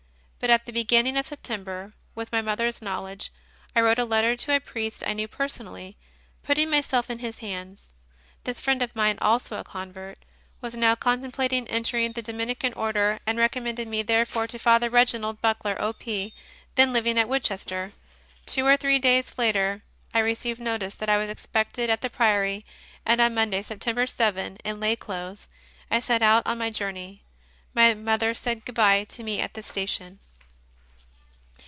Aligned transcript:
But 0.41 0.49
at 0.49 0.65
the 0.65 0.71
begin 0.73 1.03
ning 1.03 1.17
of 1.17 1.27
September, 1.27 1.93
with 2.15 2.31
my 2.31 2.41
mother 2.41 2.65
s 2.65 2.81
knowledge, 2.81 3.31
I 3.75 3.81
wrote 3.81 3.99
a 3.99 4.05
letter 4.05 4.35
to 4.35 4.55
a 4.55 4.59
priest 4.59 5.03
I 5.05 5.13
knew 5.13 5.27
personally, 5.27 5.97
putting 6.41 6.67
myself 6.71 7.11
in 7.11 7.19
his 7.19 7.37
hands. 7.37 7.81
This 8.43 8.59
friend 8.59 8.81
of 8.81 8.95
mine, 8.95 9.19
also 9.21 9.59
a 9.59 9.63
convert, 9.63 10.17
was 10.59 10.75
now 10.75 10.95
contemplating 10.95 11.67
entering 11.67 12.13
the 12.13 12.23
Do 12.23 12.33
minican 12.33 12.75
Order, 12.75 13.19
and 13.27 13.37
recommended 13.37 13.87
me, 13.87 14.01
therefore, 14.01 14.47
to 14.47 14.57
Father 14.57 14.89
Reginald 14.89 15.39
Buckler, 15.41 15.79
O.P., 15.79 16.33
then 16.73 16.91
living 16.91 17.19
at 17.19 17.29
Woodchester. 17.29 17.93
Two 18.47 18.65
or 18.65 18.75
three 18.75 18.97
days 18.97 19.37
later 19.37 19.83
I 20.11 20.17
received 20.21 20.59
notice 20.59 20.95
that 20.95 21.07
I 21.07 21.17
was 21.19 21.29
expected 21.29 21.87
at 21.91 22.01
the 22.01 22.09
Priory, 22.09 22.65
and 23.05 23.21
on 23.21 23.35
Monday, 23.35 23.61
September 23.61 24.07
7, 24.07 24.57
in 24.65 24.79
lay 24.79 24.95
clothes, 24.95 25.47
I 25.91 25.99
set 25.99 26.23
out 26.23 26.41
on 26.47 26.57
my 26.57 26.71
journey. 26.71 27.21
My 27.75 27.93
mother 27.93 28.33
said 28.33 28.65
good 28.65 28.73
bye 28.73 29.03
to 29.03 29.21
me 29.21 29.39
at 29.39 29.53
the 29.53 29.61
station. 29.61 30.17